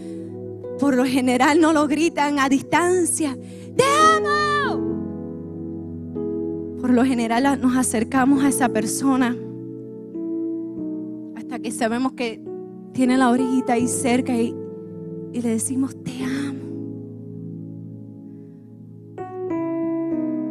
[0.79, 3.35] por lo general no lo gritan a distancia.
[3.75, 3.83] ¡Te
[4.15, 4.85] amo!
[6.79, 9.35] Por lo general nos acercamos a esa persona
[11.67, 12.41] que sabemos que
[12.93, 14.55] tiene la orejita ahí cerca y,
[15.33, 16.63] y le decimos, te amo.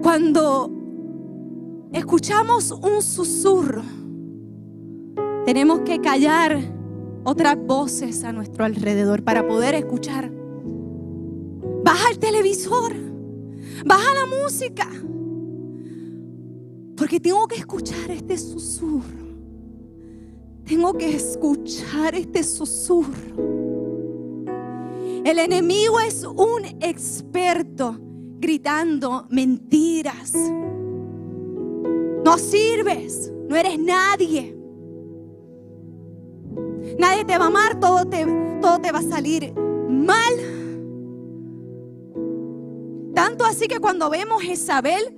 [0.02, 0.70] Cuando
[1.94, 3.82] escuchamos un susurro,
[5.46, 6.58] tenemos que callar
[7.24, 10.30] otras voces a nuestro alrededor para poder escuchar.
[11.82, 12.92] Baja el televisor,
[13.86, 14.86] baja la música,
[16.94, 19.25] porque tengo que escuchar este susurro.
[20.66, 23.14] Tengo que escuchar este susurro.
[25.24, 27.96] El enemigo es un experto
[28.40, 30.32] gritando mentiras.
[32.24, 34.56] No sirves, no eres nadie.
[36.98, 38.26] Nadie te va a amar, todo te,
[38.60, 40.34] todo te va a salir mal.
[43.14, 45.16] Tanto así que cuando vemos a Isabel,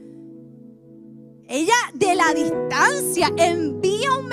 [1.48, 4.27] ella de la distancia envía un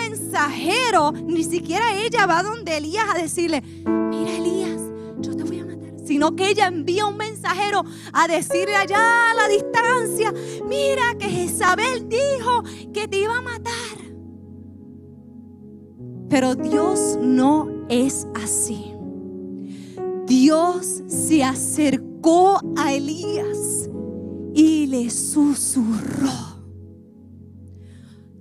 [1.25, 4.81] ni siquiera ella va donde Elías a decirle, mira Elías,
[5.19, 9.33] yo te voy a matar, sino que ella envía un mensajero a decirle allá a
[9.33, 10.33] la distancia,
[10.65, 13.73] mira que Isabel dijo que te iba a matar.
[16.29, 18.93] Pero Dios no es así.
[20.25, 23.89] Dios se acercó a Elías
[24.53, 26.54] y le susurró.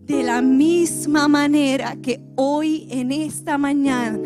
[0.06, 4.20] De la misma manera que hoy en esta mañana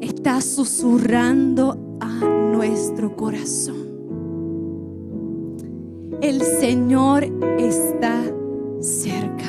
[0.00, 3.90] está susurrando a nuestro corazón.
[6.20, 7.24] El Señor
[7.58, 8.22] está
[8.80, 9.46] cerca.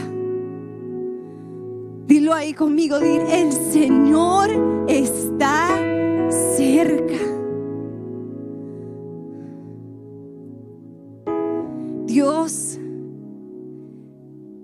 [2.07, 4.49] Dilo ahí conmigo, dir, el Señor
[4.87, 5.67] está
[6.55, 7.30] cerca.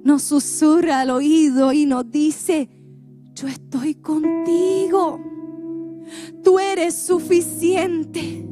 [0.07, 2.69] Nos susurra al oído y nos dice,
[3.35, 5.19] yo estoy contigo.
[6.41, 8.47] Tú eres suficiente.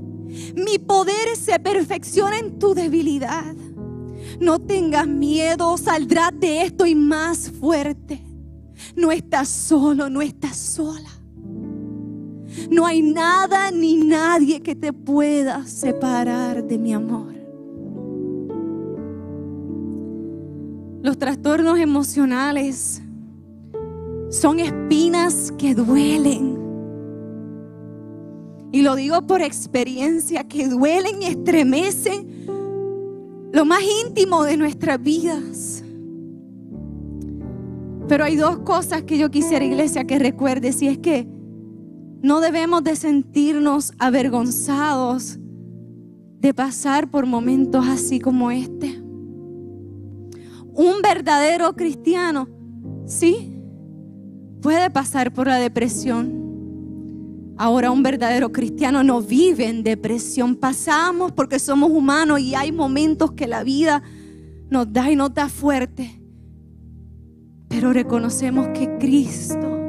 [0.53, 3.55] Mi poder se perfecciona en tu debilidad.
[4.41, 8.21] No tengas miedo, saldrás de esto y más fuerte.
[8.97, 11.09] No estás solo, no estás sola.
[12.69, 17.34] No hay nada ni nadie que te pueda separar de mi amor.
[21.15, 23.01] Los trastornos emocionales
[24.29, 26.57] son espinas que duelen.
[28.73, 32.45] Y lo digo por experiencia, que duelen y estremecen
[33.53, 35.85] lo más íntimo de nuestras vidas.
[38.09, 40.73] Pero hay dos cosas que yo quisiera, iglesia, que recuerde.
[40.73, 41.29] Si es que
[42.21, 45.39] no debemos de sentirnos avergonzados
[46.41, 49.04] de pasar por momentos así como este.
[50.75, 52.47] Un verdadero cristiano,
[53.05, 53.61] sí,
[54.61, 56.43] puede pasar por la depresión.
[57.57, 60.57] Ahora un verdadero cristiano no vive en depresión.
[60.57, 64.03] Pasamos porque somos humanos y hay momentos que la vida
[64.69, 66.21] nos da y nos da fuerte.
[67.69, 69.79] Pero reconocemos que Cristo,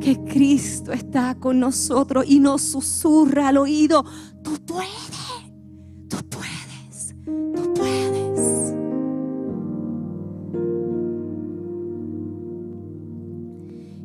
[0.00, 4.04] que Cristo está con nosotros y nos susurra al oído,
[4.44, 5.06] tú puedes.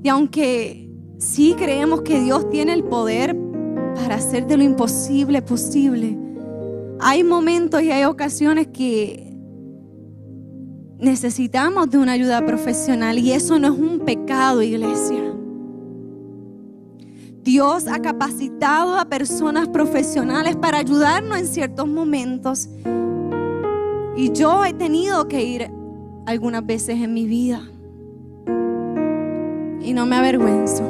[0.03, 3.37] Y aunque sí creemos que Dios tiene el poder
[3.95, 6.17] para hacer de lo imposible posible,
[6.99, 9.35] hay momentos y hay ocasiones que
[10.97, 15.33] necesitamos de una ayuda profesional y eso no es un pecado, iglesia.
[17.43, 22.69] Dios ha capacitado a personas profesionales para ayudarnos en ciertos momentos.
[24.15, 25.71] Y yo he tenido que ir
[26.27, 27.63] algunas veces en mi vida
[29.93, 30.83] no me avergüenzo.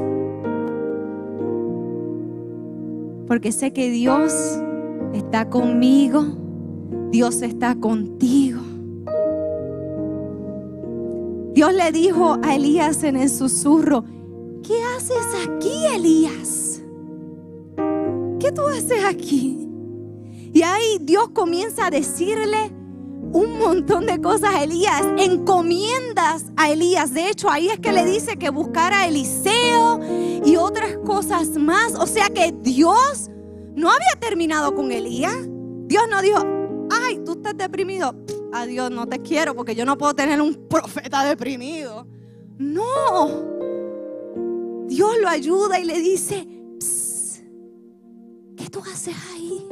[3.27, 4.33] Porque sé que Dios
[5.13, 6.25] está conmigo,
[7.11, 8.61] Dios está contigo.
[11.53, 14.05] Dios le dijo a Elías en el susurro,
[14.63, 16.81] ¿qué haces aquí, Elías?
[18.39, 19.69] ¿Qué tú haces aquí?
[20.53, 22.71] Y ahí Dios comienza a decirle,
[23.33, 27.13] un montón de cosas a Elías, encomiendas a Elías.
[27.13, 29.99] De hecho, ahí es que le dice que buscara a Eliseo
[30.43, 31.95] y otras cosas más.
[31.95, 33.29] O sea que Dios
[33.75, 35.47] no había terminado con Elías.
[35.87, 36.39] Dios no dijo,
[36.91, 38.15] ay, tú estás deprimido.
[38.53, 42.07] Adiós, no te quiero porque yo no puedo tener un profeta deprimido.
[42.57, 43.51] No.
[44.87, 46.47] Dios lo ayuda y le dice,
[48.57, 49.65] ¿qué tú haces ahí?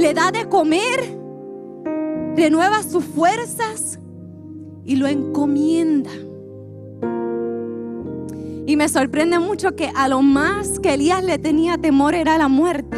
[0.00, 1.14] Le da de comer,
[2.34, 3.98] renueva sus fuerzas
[4.82, 6.08] y lo encomienda.
[8.64, 12.48] Y me sorprende mucho que a lo más que Elías le tenía temor era la
[12.48, 12.96] muerte.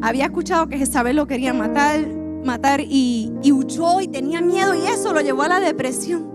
[0.00, 2.06] Había escuchado que Jezabel lo quería matar,
[2.44, 6.30] matar y, y huyó y tenía miedo y eso lo llevó a la depresión.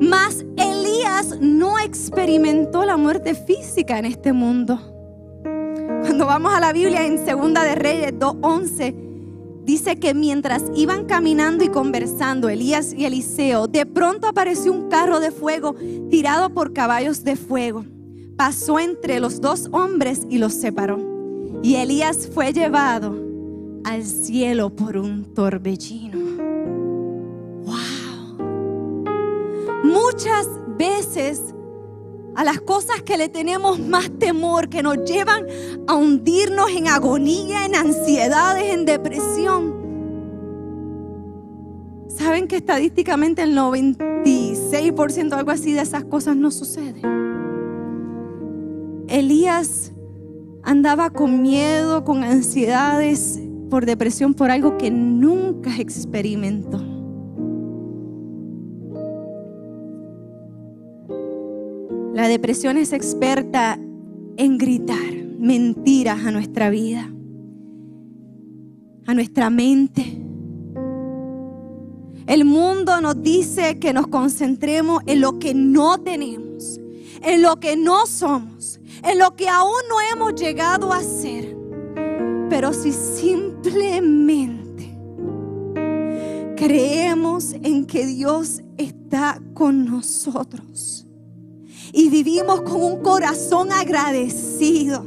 [0.00, 4.99] Mas Elías no experimentó la muerte física en este mundo.
[6.10, 8.96] Cuando vamos a la Biblia en Segunda de Reyes 2:11
[9.64, 15.20] dice que mientras iban caminando y conversando Elías y Eliseo, de pronto apareció un carro
[15.20, 15.76] de fuego
[16.10, 17.84] tirado por caballos de fuego.
[18.36, 20.98] Pasó entre los dos hombres y los separó.
[21.62, 23.14] Y Elías fue llevado
[23.84, 26.18] al cielo por un torbellino.
[27.66, 28.36] Wow.
[29.84, 31.54] Muchas veces
[32.40, 35.44] a las cosas que le tenemos más temor, que nos llevan
[35.86, 39.74] a hundirnos en agonía, en ansiedades, en depresión.
[42.08, 47.02] ¿Saben que estadísticamente el 96% algo así de esas cosas no sucede?
[49.08, 49.92] Elías
[50.62, 53.38] andaba con miedo, con ansiedades,
[53.68, 56.99] por depresión, por algo que nunca experimentó.
[62.12, 63.78] La depresión es experta
[64.36, 67.10] en gritar mentiras a nuestra vida,
[69.06, 70.22] a nuestra mente.
[72.26, 76.78] El mundo nos dice que nos concentremos en lo que no tenemos,
[77.22, 81.56] en lo que no somos, en lo que aún no hemos llegado a ser.
[82.50, 84.94] Pero si simplemente
[86.56, 91.06] creemos en que Dios está con nosotros,
[91.92, 95.04] y vivimos con un corazón agradecido.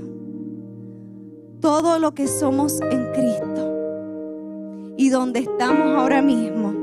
[1.59, 6.73] Todo lo que somos en Cristo y donde estamos ahora mismo,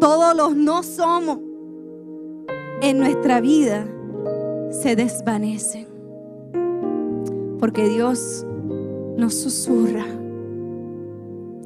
[0.00, 1.38] todos los no somos
[2.80, 3.86] en nuestra vida
[4.70, 5.86] se desvanecen.
[7.60, 8.44] Porque Dios
[9.16, 10.06] nos susurra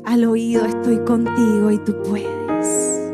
[0.04, 3.05] al oído, estoy contigo y tú puedes.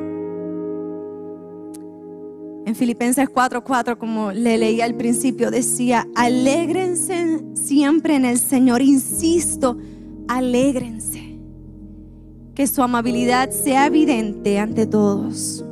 [2.73, 9.77] En Filipenses 4:4, como le leía al principio, decía, alégrense siempre en el Señor, insisto,
[10.27, 11.39] alégrense.
[12.55, 15.63] que su amabilidad sea evidente ante todos.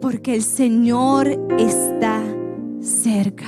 [0.00, 2.22] Porque el Señor está
[2.80, 3.46] cerca.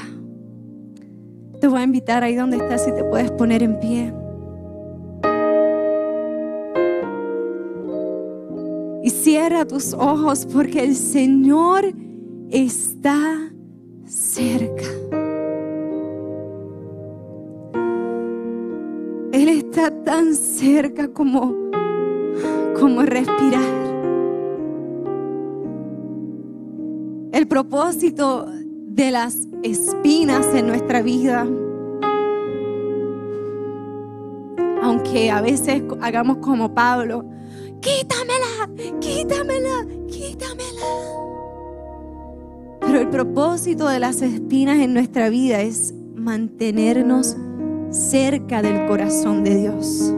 [1.58, 4.12] Te voy a invitar ahí donde estás y te puedes poner en pie.
[9.46, 11.92] Cierra tus ojos porque el Señor
[12.50, 13.52] está
[14.06, 14.86] cerca.
[19.32, 21.54] Él está tan cerca como,
[22.80, 23.60] como respirar.
[27.32, 31.46] El propósito de las espinas en nuestra vida,
[34.82, 37.26] aunque a veces hagamos como Pablo,
[37.84, 40.90] quítamela, quítamela, quítamela.
[42.80, 47.36] Pero el propósito de las espinas en nuestra vida es mantenernos
[47.90, 50.14] cerca del corazón de Dios.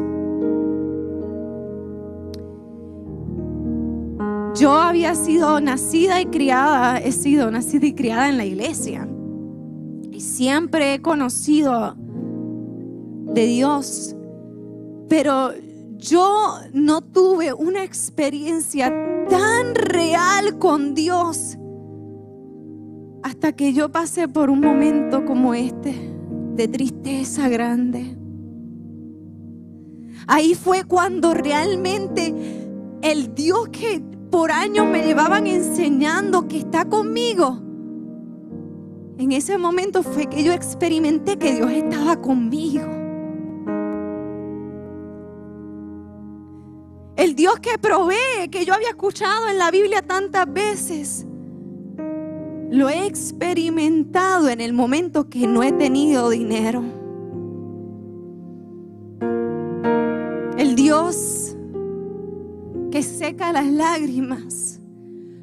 [4.59, 9.07] Yo había sido nacida y criada, he sido nacida y criada en la iglesia.
[10.13, 11.95] Y siempre he conocido
[13.35, 14.17] de Dios.
[15.09, 15.53] Pero
[15.99, 18.93] yo no tuve una experiencia
[19.29, 21.57] tan real con Dios
[23.23, 26.15] hasta que yo pasé por un momento como este
[26.55, 28.17] de tristeza grande.
[30.27, 32.35] Ahí fue cuando realmente
[33.03, 37.63] el Dios que por años me llevaban enseñando que está conmigo,
[39.19, 43.06] en ese momento fue que yo experimenté que Dios estaba conmigo.
[47.17, 51.27] El Dios que provee, que yo había escuchado en la Biblia tantas veces,
[52.71, 56.85] lo he experimentado en el momento que no he tenido dinero.
[60.59, 61.57] El Dios
[62.91, 64.81] que seca las lágrimas,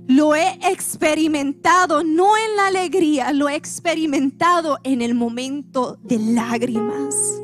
[0.07, 7.42] lo he experimentado no en la alegría, lo he experimentado en el momento de lágrimas.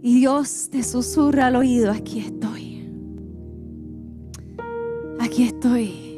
[0.00, 2.88] Y Dios te susurra al oído, aquí estoy.
[5.18, 6.08] Aquí estoy.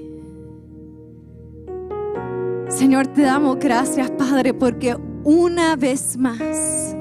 [2.68, 6.94] Señor, te damos gracias, Padre, porque una vez más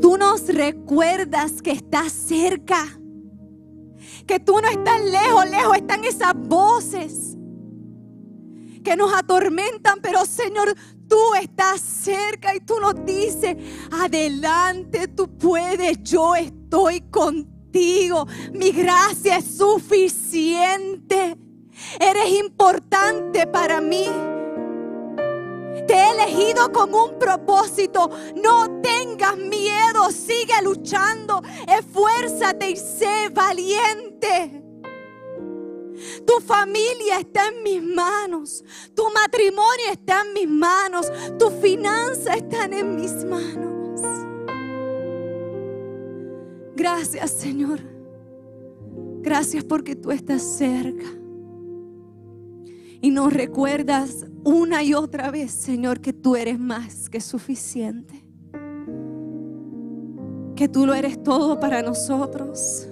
[0.00, 2.84] tú nos recuerdas que estás cerca,
[4.26, 7.23] que tú no estás lejos, lejos están esas voces
[8.84, 10.74] que nos atormentan, pero Señor,
[11.08, 13.56] tú estás cerca y tú nos dices,
[13.90, 21.36] adelante, tú puedes, yo estoy contigo, mi gracia es suficiente,
[21.98, 24.06] eres importante para mí.
[25.86, 28.08] Te he elegido con un propósito.
[28.36, 30.10] No tengas miedo.
[30.10, 31.42] Sigue luchando.
[31.66, 34.63] Esfuérzate y sé valiente.
[36.26, 38.64] Tu familia está en mis manos.
[38.94, 41.10] Tu matrimonio está en mis manos.
[41.38, 44.00] Tus finanzas están en mis manos.
[46.76, 47.80] Gracias Señor.
[49.22, 51.06] Gracias porque tú estás cerca.
[53.00, 58.24] Y nos recuerdas una y otra vez, Señor, que tú eres más que suficiente.
[60.56, 62.88] Que tú lo eres todo para nosotros.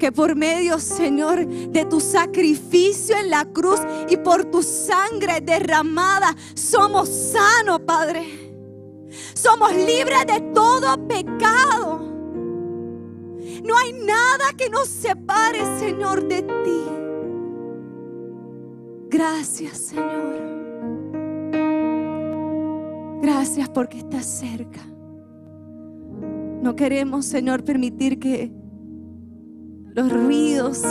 [0.00, 3.78] Que por medio, Señor, de tu sacrificio en la cruz
[4.08, 8.26] y por tu sangre derramada, somos sanos, Padre.
[9.34, 12.00] Somos libres de todo pecado.
[13.62, 16.80] No hay nada que nos separe, Señor, de ti.
[19.10, 20.40] Gracias, Señor.
[23.20, 24.80] Gracias porque estás cerca.
[26.62, 28.59] No queremos, Señor, permitir que
[30.00, 30.82] los ruidos,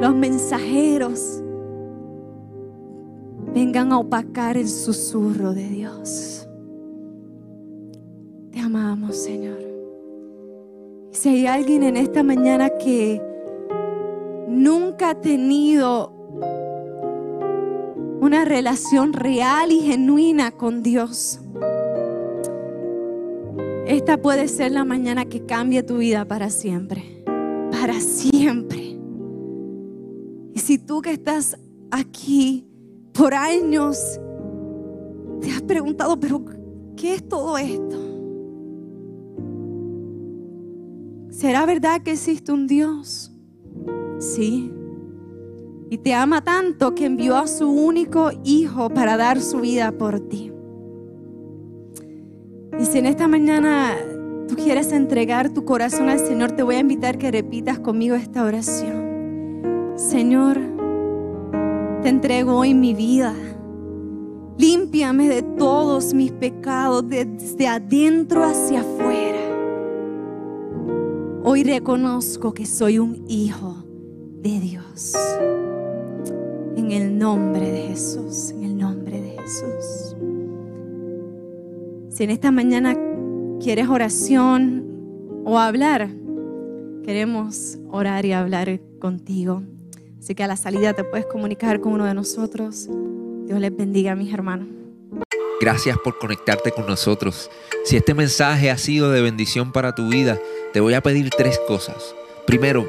[0.00, 1.42] los mensajeros
[3.52, 6.48] vengan a opacar el susurro de Dios.
[8.52, 9.58] Te amamos, Señor.
[11.10, 13.20] Si hay alguien en esta mañana que
[14.46, 16.12] nunca ha tenido
[18.20, 21.40] una relación real y genuina con Dios,
[23.88, 27.13] esta puede ser la mañana que cambie tu vida para siempre.
[27.80, 28.96] Para siempre.
[30.54, 31.58] Y si tú que estás
[31.90, 32.68] aquí
[33.12, 34.20] por años
[35.40, 36.44] te has preguntado, pero
[36.96, 37.98] ¿qué es todo esto?
[41.30, 43.32] ¿Será verdad que existe un Dios?
[44.18, 44.72] Sí.
[45.90, 50.20] Y te ama tanto que envió a su único hijo para dar su vida por
[50.20, 50.52] ti.
[52.78, 53.96] Y si en esta mañana
[54.54, 58.44] tú quieres entregar tu corazón al Señor, te voy a invitar que repitas conmigo esta
[58.44, 59.92] oración.
[59.96, 60.60] Señor,
[62.02, 63.34] te entrego hoy mi vida.
[64.56, 69.40] Límpiame de todos mis pecados, desde adentro hacia afuera.
[71.42, 73.84] Hoy reconozco que soy un hijo
[74.40, 75.14] de Dios.
[76.76, 80.16] En el nombre de Jesús, en el nombre de Jesús.
[82.10, 82.96] Si en esta mañana
[83.62, 86.08] quieres oración o hablar,
[87.04, 89.62] queremos orar y hablar contigo.
[90.18, 92.88] Así que a la salida te puedes comunicar con uno de nosotros.
[93.46, 94.68] Dios les bendiga, mis hermanos.
[95.60, 97.50] Gracias por conectarte con nosotros.
[97.84, 100.38] Si este mensaje ha sido de bendición para tu vida,
[100.72, 102.14] te voy a pedir tres cosas.
[102.46, 102.88] Primero,